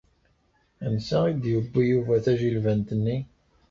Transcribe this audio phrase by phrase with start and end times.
[0.85, 3.17] Ansa i d-yewwi Yuba tajilbant-nni?